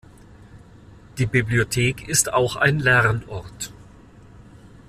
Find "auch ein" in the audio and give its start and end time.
2.33-2.79